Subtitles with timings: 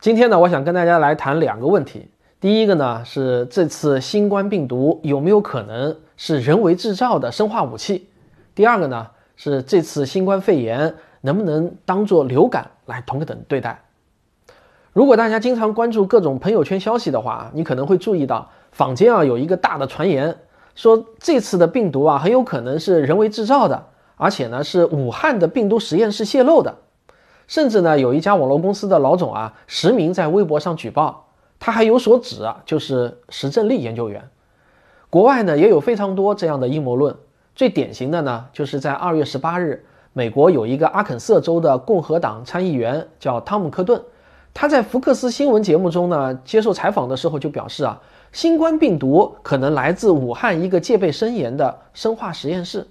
[0.00, 2.08] 今天呢，我想跟大家来谈两个问题。
[2.40, 8.08] 第一个呢是这次新冠病毒有没有可能是人为制造的生化武器？
[8.54, 9.06] 第二个呢
[9.36, 13.78] 是这次新冠肺炎能不能当做流感来同等对待？
[14.98, 20.36] 如果大家经常关注各种朋友圈消息的话，你可能会注意到坊间啊有一个大的传言，
[20.74, 23.80] 说这次的病毒啊很有可能是人为制造的，
[24.16, 26.74] 而且呢是武汉的病毒实验室泄露的。
[27.46, 31.28] 甚至呢，有一家网络公司的老总啊，实名在微博上举报，
[31.60, 34.28] 他还有所指啊，就是石正丽研究员。
[35.10, 37.14] 国外呢也有非常多这样的阴谋论，
[37.54, 44.02] 最典型的呢，就是在二月十八日，美国有一个阿肯色州的共和党参议员叫汤姆·克顿，
[44.60, 47.96] 他在福克斯新闻节目中呢接受采访的时候就表示啊，
[48.32, 52.84] 新冠病毒可能来自武汉一个戒备森严的生化实验室。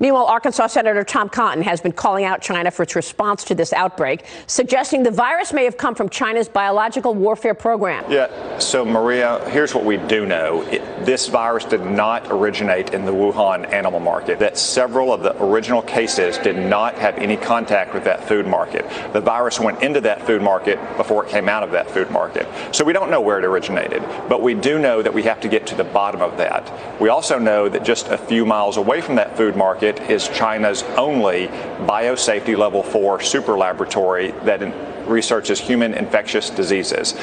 [0.00, 3.72] Meanwhile, Arkansas Senator Tom Cotton has been calling out China for its response to this
[3.72, 8.04] outbreak, suggesting the virus may have come from China's biological warfare program.
[8.10, 10.62] Yeah, so Maria, here's what we do know.
[10.62, 15.42] It, this virus did not originate in the Wuhan animal market, that several of the
[15.42, 18.84] original cases did not have any contact with that food market.
[19.12, 22.46] The virus went into that food market before it came out of that food market.
[22.74, 25.48] So we don't know where it originated, but we do know that we have to
[25.48, 27.00] get to the bottom of that.
[27.00, 30.82] We also know that just a few miles away from that food market is China's
[30.96, 31.48] only
[31.86, 34.60] biosafety level four super laboratory that
[35.08, 37.14] researches human infectious diseases.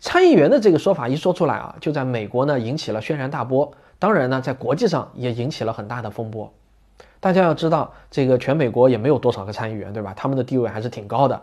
[0.00, 6.52] 参议员的这个说法一说出来啊，就在美国呢引起了轩然大波，当然呢，在国际上也引起了很大的风波。
[7.18, 10.14] 大家要知道，这个全美国也没有多少个参议员，对吧？
[10.16, 11.42] 他们的地位还是挺高的。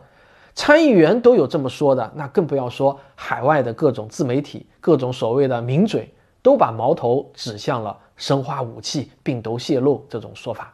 [0.54, 6.10] 参议员都有这么说的，那更不要说海外的各种自媒体、各种所谓的名嘴，
[6.42, 7.98] 都把矛头指向了。
[8.18, 10.74] 生化武器、病毒泄露这种说法，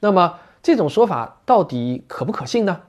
[0.00, 2.80] 那么这种说法到底可不可信呢？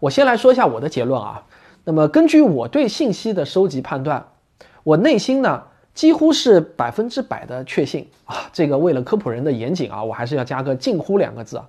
[0.00, 1.46] 我先来说一下我的结论啊。
[1.84, 4.26] 那么根据我对信息的收集判断，
[4.82, 8.50] 我内心呢几乎是百分之百的确信啊。
[8.52, 11.68] 这个为了科普人的严谨啊，我还是要加个近乎两个字啊。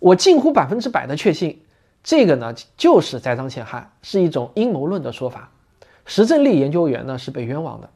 [0.00, 1.62] 我近乎百分之百的确信，
[2.02, 5.50] 这个呢就是栽赃陷害，是一种阴谋论的说法。
[6.04, 7.88] 石正丽研究员呢是被冤枉的。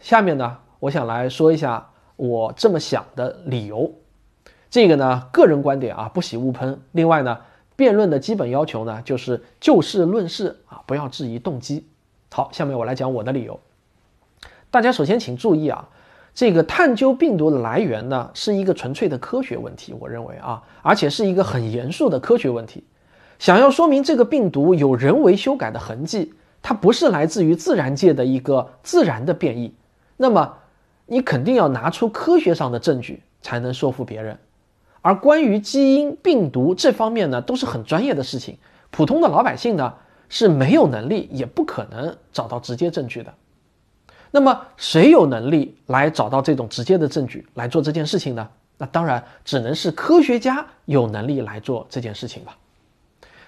[0.00, 0.58] 下面呢。
[0.82, 3.88] 我想来说一下我这么想的理由，
[4.68, 6.80] 这个呢个人观点啊，不喜勿喷。
[6.90, 7.38] 另外呢，
[7.76, 11.86] 辩论的基本要求呢就是就事论事啊，不要质疑动机。
[12.32, 13.60] 好，下面我来讲我的理由。
[14.72, 15.88] 大家首先请注意啊，
[16.34, 22.82] 这个探究病毒的来源呢是一个纯粹的科学问题，我认为啊，而且是一个很严肃的科学问题。
[23.38, 29.72] 想要说明这个病毒有人为修改的痕迹，它不是来自于自然界的一个自然的变异，
[30.16, 30.58] 那么。
[31.06, 34.38] 你肯定要拿出科学上的证据才能说服别人，
[35.00, 38.58] 而关于基因、病毒这方面呢，都是很专业的事情，
[38.90, 39.94] 普通的老百姓呢
[40.28, 43.34] 是没有能力，也不可能找到直接证据的。
[44.30, 48.48] 那么谁有能力来找到这种直接的证据来做这件事情呢？
[48.78, 52.56] 那当然只能是科学家有能力来做这件事情吧。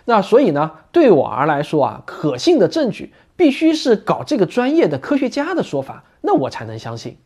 [0.05, 7.17] 那所以呢，对我而来说啊，可信的证据必须是搞这个专业的科学家的说法，那我才能相信。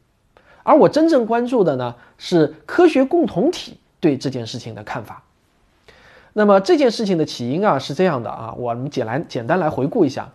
[0.69, 5.23] 而我真正关注的呢，是科学共同体对这件事情的看法。
[6.35, 10.29] 那么这件事情的起因啊是这样的啊，我们简来简单来回顾一下。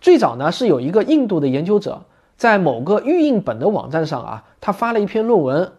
[0.00, 2.04] 最早呢是有一个印度的研究者
[2.36, 5.72] 在某个预印本的网站上啊，他发了一篇论文。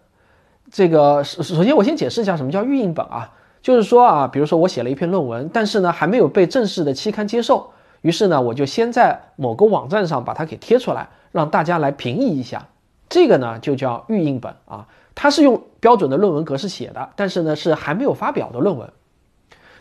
[0.70, 3.32] 这个首首先我先解释一下什么叫预印本啊，
[3.62, 7.70] 就是说啊，比如说我写了一篇论文，但是呢还没有被正式的期刊接受，
[8.02, 12.68] 于是呢我就先在某个网站上把它给贴出来，让大家来评议一下。
[13.16, 18.92] 这个呢就叫预印本啊，它是用标准的论文格式写的，但是呢是还没有发表的论文。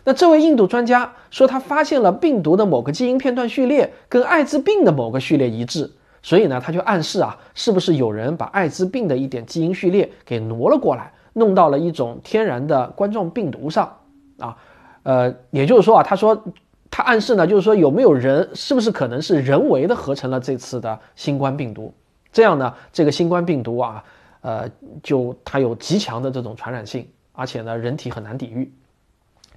[0.05, 5.91] 那这位印度专家说他发现了病毒的某个基因片段序列跟艾滋病的某个序列一致，
[6.23, 13.97] 所以呢他就暗示啊，是不是有人把艾滋病的一点基因序列给挪了过来，弄到了一种天然的冠状病毒上
[14.39, 14.57] 啊？
[15.03, 16.41] 呃，也就是说啊，他说
[16.89, 21.93] 他暗示呢，就是说有没有人，是不是可能是人为的合成了这次的新冠病毒？
[22.35, 24.05] 这样呢，这个新冠病毒啊，
[24.41, 24.69] 呃，
[25.05, 28.71] 就它有极强的这种传染性，而且呢，人体很难抵御。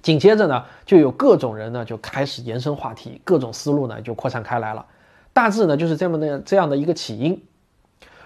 [0.00, 4.86] 紧接着呢，就有各种人呢就开始延伸话题，各种思路呢就扩散开来了。
[5.32, 7.42] 大致呢就是这么的这样的一个起因。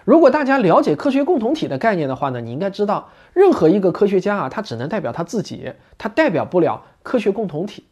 [0.04, 7.86] 如果大家了解科学共同体的概念的话呢，你应该知道，任何一个科学家啊，他只能代表他自己，他代表不了科学共同体。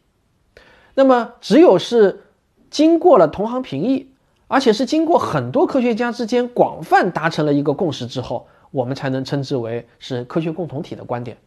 [0.93, 2.21] 那么，只有是
[2.69, 4.10] 经过了同行评议。
[4.51, 11.37] 而且是经过很多科学家之间广泛达成了一个共识之后，我们才能称之为是科学共同体的观点。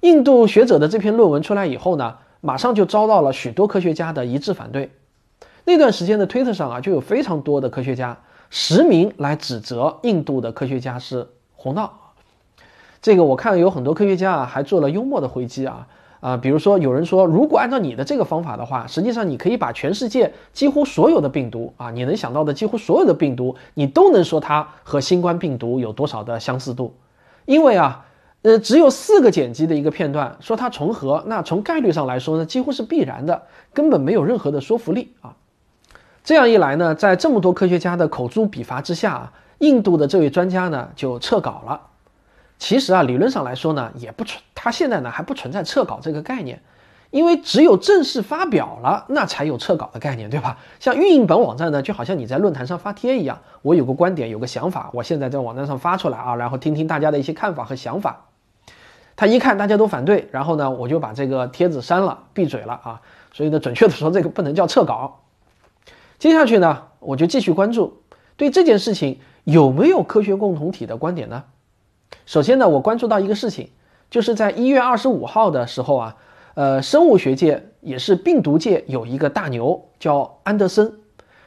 [0.00, 4.90] 印度学者的这篇论文出来以后呢，马上就遭到了许多科学家的一致反对。
[5.66, 8.18] 那段时间的推特上啊，就有非常多的科学家
[8.48, 11.92] 实名来指责印度的科学家是胡闹。
[13.02, 15.86] 这个我看有很多科学家啊，还做了幽默的回击啊
[16.22, 26.94] 啊，比如说有人说，如果按照你的这个方法的话，实际上你可以把全世界几乎所有的病毒啊，你能想到的几乎所有的病毒，你都能说它和新冠病毒有多少的相似度，
[27.44, 28.06] 因为啊。
[28.44, 33.42] 呃，只有四个碱基的一个片段，说它重合，那从概率上来说呢，几乎是必然的，
[33.72, 35.36] 根本没有任何的说服力啊。
[36.24, 41.80] 这样一来呢，在这么多科学家的口诛笔伐之下，印度的这位专家呢就撤稿了。
[42.62, 46.62] 其实啊，理论上来说呢，也不存，他现在呢还不存在撤稿这个概念。
[47.10, 50.58] 因为只有正式发表了，那才有撤稿的概念，对吧？
[50.78, 58.26] 像运营本网站呢，就好像你在论坛上发帖一样，我有个观点，有个想法，我现在在网站上发出来啊，然后听听大家的一些看法和想法。
[59.16, 63.00] 他一看大家都反对，然后呢，我就把这个帖子删了，闭嘴了啊。
[63.32, 65.22] 所以呢，准确的说，这个不能叫撤稿。
[66.20, 68.00] 接下去呢，我就继续关注
[68.36, 71.42] 对这件事情有没有科学共同体的观点呢？
[72.26, 73.68] 首先呢，我关注到一个事情，
[74.10, 76.16] 就是在一月二十五号的时候啊。
[76.54, 80.92] 呃，生物学界也是病毒界有一个大牛，叫安德森，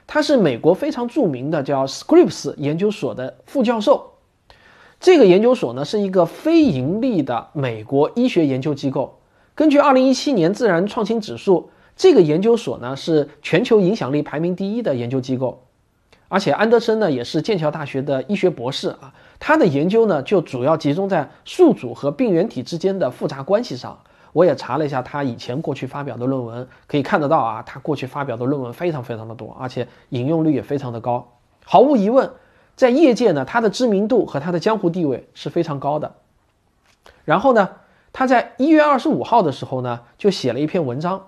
[0.08, 4.14] 他是美国非常著名的叫 Scripps 研究所的副教授。
[5.00, 9.20] 这个研究所呢是一个非盈利的美国医学研究机构。
[9.54, 15.65] 根据2017年自然创新指数，这个研究所呢是全球影响力排名第一的研究机构。
[16.28, 23.98] 而且安德森呢也是剑桥大学的医学博士啊，他的研究呢就主要集中在宿主和病原体之间的复杂关系上。
[24.34, 31.38] 我也查了一下他以前过去发表的论文，可以看得到啊，他过去发表的论文非常非常的多，而且引用率也非常的高。
[31.64, 32.30] 毫无疑问，
[32.76, 36.16] 在业界呢，他的知名度和他的江湖地位是非常高的。
[37.24, 37.70] 然后呢，
[38.12, 41.28] 他在一月二十五号的时候呢，就写了一篇文章。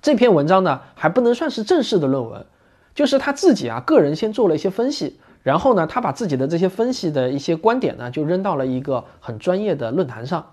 [0.00, 2.46] 这篇文章呢，还不能算是正式的论文，
[2.94, 10.44] 就是他自己啊，个人先做了一些分析，然后呢，他把自己的这些分析的一些观点呢，就扔到了一个很专业的论坛上。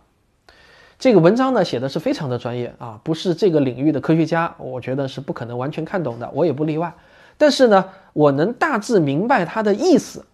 [0.99, 6.93] 这个文章呢写的是非常的专业啊，不是这个领域的科学家，我觉得是不可能完全看懂的，我也不例外。
[7.37, 10.25] 但是呢，我能大致明白他的意思。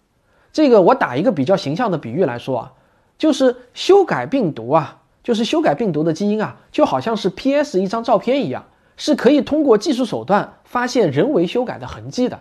[0.52, 2.72] 这个我打一个比较形象的比喻来说啊，
[3.18, 8.64] 就是修改病毒啊，就是修改病毒的基因啊，就好像是 PS 一张照片一样，
[8.96, 12.40] 是可以通过技术手段发现人为修改的痕迹的。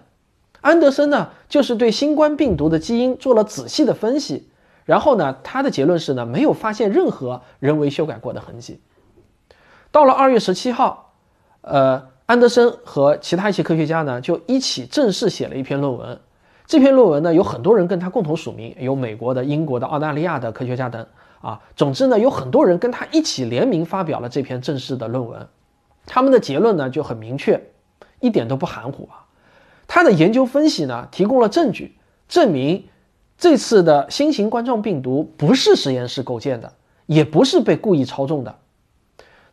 [0.62, 4.50] 安德森呢，就是对新冠病毒的基因做了仔细的分析。
[4.86, 8.82] 然后呢，他的结论是呢，没有发现任何人为修改过的痕迹。
[9.92, 11.14] 到了二月十七号，
[11.62, 16.20] 呃，安德森和其他一些科学家呢，就一起正式写了一篇论文。
[16.66, 21.06] 这篇论文呢，有很多人跟他共同署名，有美国的、英国的、澳大利亚的科学家等
[21.42, 21.62] 啊。
[21.76, 25.48] 总之呢，有很多人跟他一起联名发表了这篇正式的论文。
[26.06, 27.62] 他们的结论呢就很明确，
[28.20, 29.26] 一点都不含糊啊。
[29.88, 31.98] 他的研究分析呢，提供了证据，
[32.28, 32.88] 证明。
[33.36, 36.74] 这次的新型冠状病毒不是实验室构建的，
[37.08, 38.56] 也不是被故意操纵的。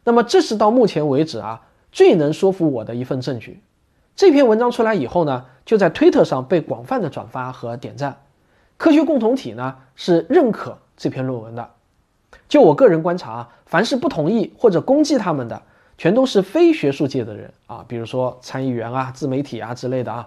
[0.05, 3.62] 那么，这是到目前为止啊最能说服我的一份证据。
[4.14, 8.21] 这篇文章出来以后呢，就在推特上被广泛的转发和点赞。
[8.76, 11.71] 科学共同体呢是认可这篇论文的。
[12.49, 15.62] 就我个人观察啊，凡是不同意或者攻击他们的，
[16.00, 20.26] 全都是非学术界的人啊，比如说参议员啊、自媒体啊之类的啊。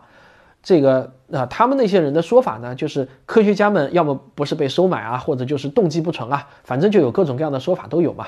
[0.62, 8.28] 这个啊，他们那些人的说法呢，就是科学家们要么不是被收买啊，或者就是动机不纯啊，反正就有各种各样的说法都有嘛。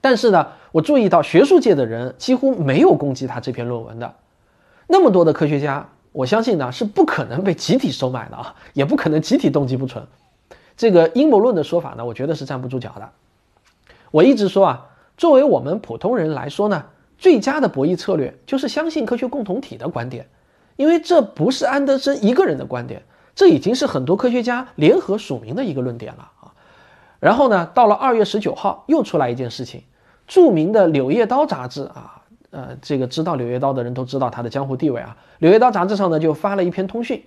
[0.00, 4.14] 但是呢，我注意到学术界的人几乎没有攻击他这篇论文的。
[4.86, 10.02] 那么多的科学家，我相信呢是不可能被集体收买的啊，也不可能集体动机不纯。
[10.78, 13.10] 这个阴谋论的说法呢，我觉得是站不住脚的。
[14.10, 14.86] 我一直说啊，
[15.20, 16.82] 作为我们普通人来说呢，
[17.18, 20.26] 最佳的博弈策略就是相信科学共同体的观点。
[20.76, 23.02] 因为这不是安德森一个人的观点，
[23.34, 26.54] 这已经是很多科学家联合署名的一个论点了啊。
[27.18, 29.82] 然后呢，到了二月十九号，又出来一件事情，
[30.26, 37.22] 著名的《柳叶刀》杂志啊，呃，这个知道《柳叶刀》的人都知道它的江湖地位啊，《柳叶刀》杂志上呢就发了一篇通讯，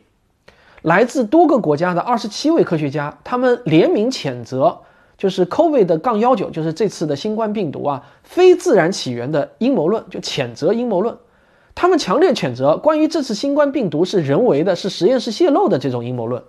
[0.82, 4.80] 来自多个国家的二十七位科学家，他们联名谴责，
[5.24, 11.16] 就是 COVID 的杠幺九，就是这次的新冠病毒啊，非自然起源的阴谋论，就谴责阴谋论。
[11.74, 16.44] 他们强烈谴责关于这次新冠病毒是人为的、是实验室泄露的这种阴谋论。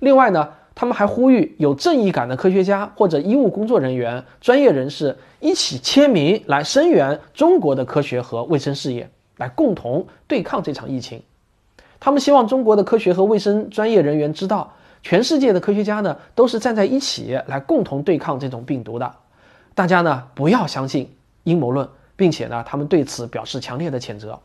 [0.00, 11.22] 另外呢，他们还呼吁有正义感的科学家或者医务工作人员、专业人士一起签名来声援中国的科学和卫生事业来共同对抗这场疫情。
[12.00, 14.72] 他们希望中国的科学和卫生专业人员知道，
[15.04, 19.14] 全世界的科学家呢都是站在一起来共同对抗这种病毒的。
[19.74, 24.40] 大家呢不要相信阴谋论，并且呢他们对此表示强烈的谴责。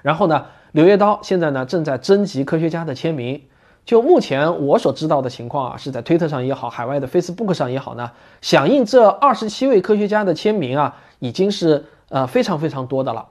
[0.00, 0.38] 然后呢，
[0.72, 3.40] 《柳叶刀》现在呢正在征集科学家的签名。
[3.84, 13.26] 就目前我所知道的情况啊，是在推特上也好，海外的 Facebook 上也好呢，响应这二十七位科学家的签名啊，已经是呃非常非常多的了。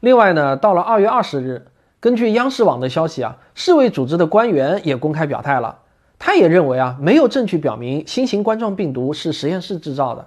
[0.00, 1.66] 另外呢，到了二月二十日，
[2.00, 5.78] 根据央视网的消息啊，世卫组织的官员也公开表态了，
[6.18, 10.26] 他也认为啊，没有证据表明新型冠状病毒是实验室制造的。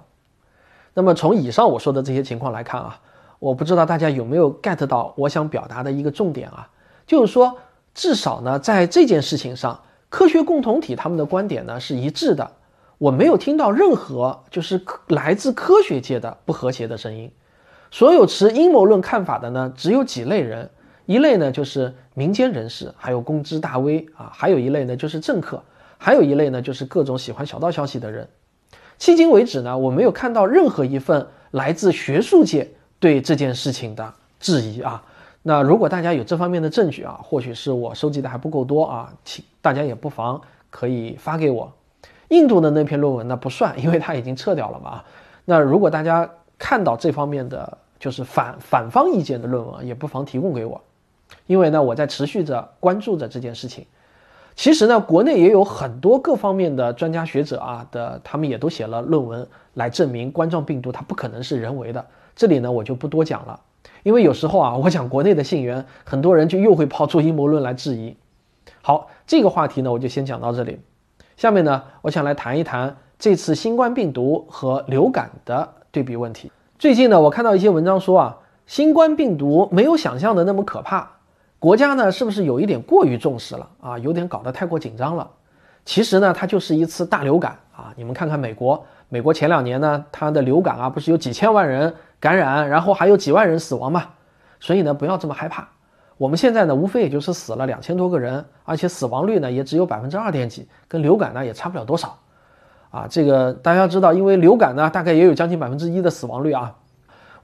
[0.94, 3.00] 那么从以上我说的这些情况来看啊，
[3.38, 6.68] 我不知道大家有没有 get 到我想表达的一个重点啊，
[7.06, 7.56] 就是说。
[7.94, 12.50] 至少呢，在这件事情上，科学共同体他们的观点呢是一致的。
[12.96, 17.30] 我没有听到任何就是来自科学界的不和谐的声音。
[17.90, 20.70] 所有持阴谋论看法的呢，只有几类人，
[21.12, 25.62] 一类呢就是民间人士，还有公知大 V 啊，还有一类呢就是政客，
[25.98, 28.26] 还有一类呢就是各种喜欢小道消息的人。
[28.98, 35.04] 迄今为止呢，我没有看到任何一份来自学术界对这件事情的质疑啊。
[35.42, 40.40] 那如果大家有这方面的证据啊，或许是我收集的还不够多啊，请大家也不妨
[40.70, 41.70] 可以发给我。
[42.28, 45.02] 印度的那篇论文呢不算，因为它已经撤掉了嘛。
[45.44, 50.80] 那如果大家看到这方面的就是反反方意见的论文，也不妨提供给我，
[51.46, 53.86] 因为呢我在持续着关注着这件事情。
[54.54, 62.04] 其实呢，国内也有很多各方面的专家学者啊的，他们也都写了论文来证明冠状病毒它不可能是人为的。
[62.36, 63.58] 这里呢我就不多讲了。
[64.02, 68.14] 因为有时候啊，我讲国内的信源，很多人就又会抛出阴谋论来质疑。
[68.82, 70.80] 好，这个话题呢，我就先讲到这里。
[71.36, 76.52] 下面呢，我想来谈一谈这次新冠病毒和流感的对比问题。
[76.78, 81.11] 最近呢，我看到一些文章说啊，新冠病毒没有想象的那么可怕，
[81.62, 83.96] 国家呢是不是有一点过于重视了啊？
[84.00, 85.30] 有点搞得太过紧张了。
[85.84, 87.94] 其实呢，它就是一次大流感啊。
[87.94, 91.94] 你们看看美国，美国前两年呢，它的流感啊，不是有几千万人。
[92.18, 94.06] 感染，然后还有几万人死亡嘛，
[94.58, 95.68] 所以呢，不要这么害怕。
[96.18, 102.18] 我们现在呢，无非也就是死了两千多个人，而且死亡率呢也只有百分之二点几，跟流感呢也差不了多少。
[102.90, 106.74] 啊，这个大家要知道，因为流感呢大概也有将近百分之一的死亡率啊。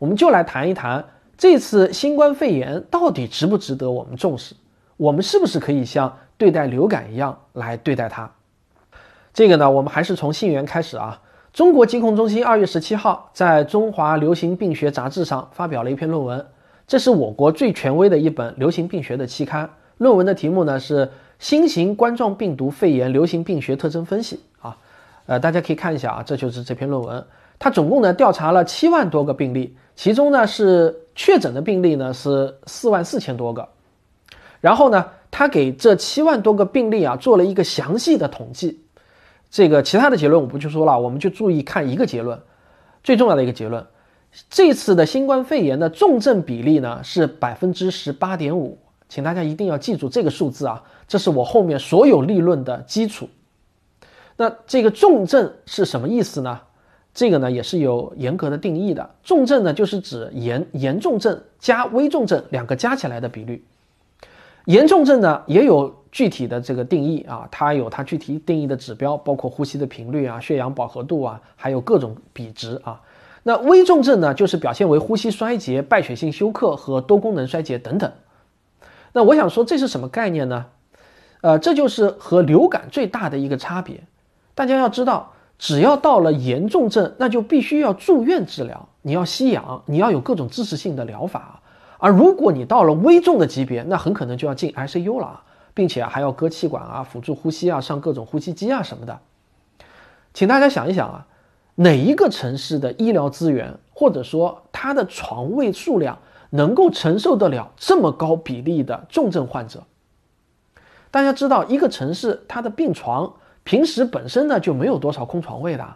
[0.00, 1.04] 我们就来谈一谈
[1.38, 4.56] 这次新冠肺炎到底值不值得我们重视，
[4.96, 8.28] 我们是不是可以像对待流感一样来对待它？
[9.32, 11.22] 这个呢，我们还是从信源开始啊。
[11.52, 16.44] 中国疾控中心二月十七号在《中华流行病学杂志》上发表了一篇论文，
[16.88, 19.70] 这是我国最权威的一本流行病学的期刊。
[19.98, 21.06] 论文的题目呢是
[21.38, 24.76] 《新型冠状病毒肺炎流行病学特征分析》啊，
[25.26, 27.24] 呃，大家可以看一下啊，这就是这篇论文。
[27.58, 33.68] 他总共呢调查了七万多个病例，其中呢是确诊的病例呢是四万四千多个，
[34.60, 38.84] 然后呢，他给这七万多个病例啊做了一个详细的统计。
[39.50, 42.40] 这个其他的结论我不去说了，我们就注意看一个结论，
[43.02, 43.86] 最重要的一个结论，
[44.50, 53.28] 这次的新冠肺炎的重症比例呢是百分之十八点五，请大家一定要记住这个数字啊，这是我后面所有立论的基础。
[54.36, 56.60] 那这个重症是什么意思呢？
[57.18, 63.64] 这个呢也是有严格的定义的，重症呢就是指严严重症加危重症两个加起来的比率，
[64.66, 65.98] 严重症呢也有。
[66.10, 72.98] 具体的这个定义啊，它有它具体定义的指标，包括呼吸的频率啊、血氧饱和度啊，还有各种比值啊。
[73.42, 78.10] 那危重症呢，就是表现为呼吸衰竭、败血性休克和多功能衰竭等等。
[79.12, 80.64] 那我想说，这是什么概念呢？
[81.42, 84.02] 呃，这就是和流感最大的一个差别。
[84.54, 91.60] 大家要知道，只要到了严重症，那就必须要住院治疗，你要吸氧，你要有各种支持性的疗法。
[91.98, 95.42] 而如果你到了危重的级别，那很可能就要进 ICU 了。
[95.74, 99.20] 并且还要割气管啊，辅助呼吸啊，上各种呼吸机啊什么的。
[100.34, 101.26] 请大家想一想啊，
[101.76, 106.18] 哪一个城市的医疗资源或者说它的床位数量
[106.50, 109.84] 能够承受得了这么高比例的重症患者？
[111.12, 113.34] 大家知道，一个城市它的病床
[113.68, 115.86] 平时本身呢就没有多少空床位的，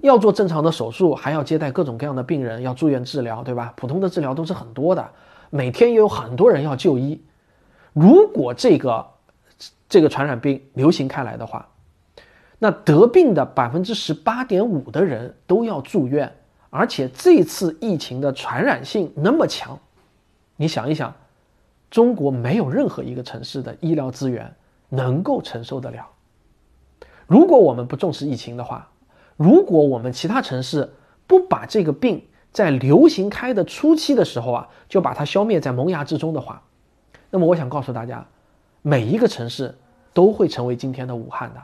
[0.00, 3.70] 要做正常的手术，还要接待各种各样的病人，要住院治疗，对吧？
[3.76, 5.06] 普通的治疗都是很多的，
[5.50, 7.22] 每天也有很多人要就医。
[7.92, 9.06] 如果这个
[9.90, 11.68] 这个传染病流行开来的话，
[12.58, 16.34] 那得病的百分之十八点五的人都要住院，
[16.70, 19.78] 而且这次疫情的传染性那么强，
[20.56, 21.14] 你想一想，
[21.90, 24.50] 中国没有任何一个城市的医疗资源
[24.88, 26.08] 能够承受得了。
[27.28, 28.88] 如果我们不重视疫情的话，
[29.36, 30.94] 如果我们其他城市
[31.26, 36.62] 不把这个病在流行开的初期的时候啊，就把它消灭在萌芽之中的话，
[37.30, 38.26] 那么我想告诉大家，
[38.80, 39.76] 每一个城市
[40.14, 41.60] 都会成为今天的武汉的。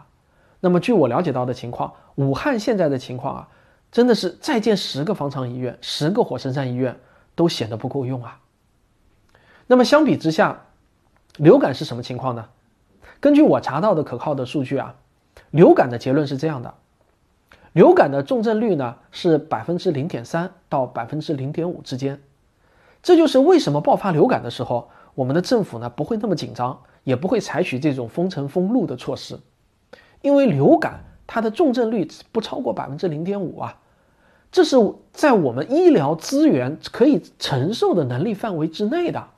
[0.60, 3.48] 那么据我了解到的情况，武汉现在的情况啊，
[3.90, 7.00] 真的是再建十个方舱医院、十个火神山医院
[7.34, 8.38] 都显得不够用啊。
[9.66, 10.66] 那么相比之下，
[11.38, 12.50] 流感是什么情况呢？
[13.18, 14.94] 根据我查到的可靠的数据啊，
[15.54, 16.74] 流感的结论是这样的：
[17.74, 22.20] 流感的重症率呢是百分之零点三到百分之零点五之间。
[23.04, 29.38] 这就是为什么爆发流感的时候，我们的政府呢不会那么紧张，也不会采取这种封城封路的措施，
[30.22, 33.78] 因为流感它的重症率不超过百分之零点五啊，
[34.50, 34.76] 这是
[35.12, 39.28] 在我们医疗资源可以承受的能力范围之内的。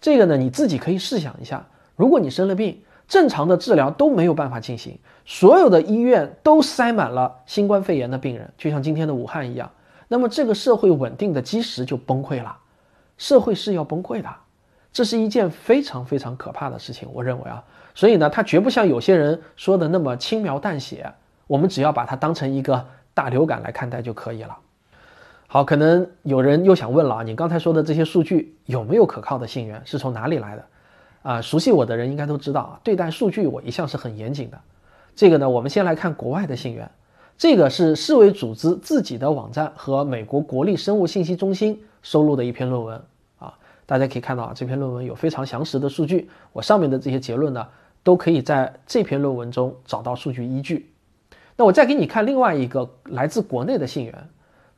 [0.00, 1.66] 这个呢，你自己可以试想一下，
[1.96, 2.82] 如果你生了病，
[3.12, 9.70] 正常的治疗都没有办法进行，所有的医院都塞满了新冠肺炎的病人，就像今天的武汉一样，
[10.08, 12.56] 那么这个社会稳定的基石就崩溃了，
[13.18, 14.30] 社会是要崩溃的，
[14.94, 17.62] 这是一件非常非常可怕的事情，我认为啊，
[17.94, 21.12] 所以呢，它绝不像有些人说的那么轻描淡写，
[21.46, 24.56] 我们只要把它当成一个大流感来看待就可以了。
[25.48, 29.82] 好，可能有人又想问了啊，你刚才说的这些数据有没有可靠的信源？
[29.84, 30.64] 是从哪里来的？
[31.22, 34.60] 啊，熟悉我的人应该都知道啊，对待数据我一向是很严谨的。
[35.14, 36.90] 这个呢，我们先来看国外的信源，
[37.38, 43.00] 这个是世卫组织自己的网站和美国国立生物信息中心收录的一篇论文
[43.38, 43.54] 啊，
[43.86, 47.66] 大家可以看到啊，这篇论文有非常详实的数据，我上面的这些结论呢，
[48.02, 50.92] 都可以在这篇论文中找到数据依据。
[51.56, 54.28] 那我再给你看另外一个来自国内的信源。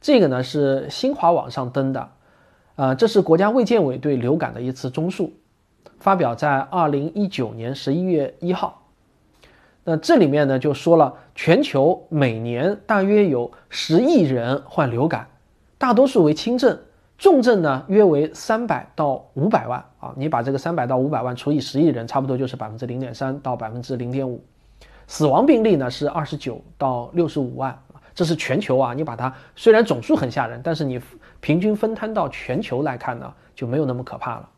[0.01, 2.11] 这个呢是新华网上登的，
[2.77, 5.33] 呃，这是国家卫健委对流感的一次综述，
[5.99, 8.83] 发表在二零一九年十一月一号。
[9.85, 15.29] 那这里面呢就说了，全球每年大约有十亿人患流感，
[15.77, 16.79] 大多数为轻症，
[17.19, 20.15] 重症呢约为三百到五百万啊。
[20.17, 24.43] 你把这个三百到五百万除以十亿人，差不多就是百分之零点三到百分之零点五。
[25.07, 27.79] 死亡病例呢是二十九到六十五万。
[28.15, 31.01] 这是全球啊，你把它虽然总数很吓人，但是你
[31.41, 34.49] 平均分摊到全球来看呢，就没有那么可怕了。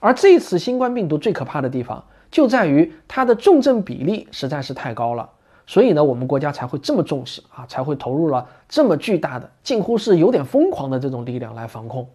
[0.00, 5.28] 而这次新冠病毒最可怕的地方就在于它的重症比例实在是太高了，
[5.66, 12.08] 所以呢，我们国家才会这么重视啊，才会投入了这么巨大的、近乎是有点疯狂的这种力量来防控。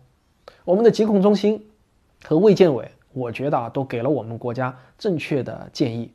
[0.65, 1.65] 我们的疾控中心
[2.23, 6.11] 和卫健委，我觉得啊，都给了我们国家正确的建议。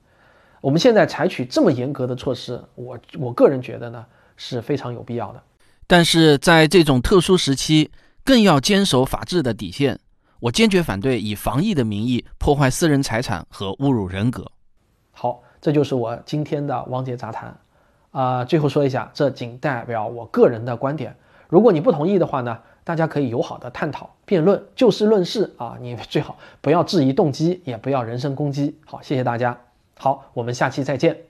[0.60, 4.04] 我们现在采取这么严格的措施，我我个人觉得呢。
[4.40, 5.42] 是非常有必要的，
[5.88, 7.90] 但是在这种特殊时期，
[8.24, 9.98] 更要坚守法治的底线。
[10.40, 14.50] 我坚决反对以防疫的名义破坏私人财产和侮辱人格。
[15.10, 17.58] 好，这就是我今天的汪杰杂谈。
[18.10, 21.16] 啊，最后说一下，这仅代表我个人的观点。
[21.48, 25.76] 如果你不同意的话呢，大家可以友好的探讨、辩论、就事论事啊。
[25.80, 28.78] 你最好不要质疑动机，也不要人身攻击。
[28.86, 29.58] 好，谢谢大家。
[29.98, 31.27] 好，我们下期再见。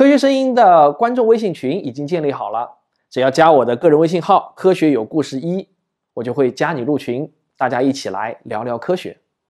[0.00, 2.66] 科学声音的观众微信群已经建立好了，
[3.10, 5.68] 只要加我的个人微信号“科学有故事一”，
[6.16, 9.18] 我就会加你入群，大家一起来聊聊科学。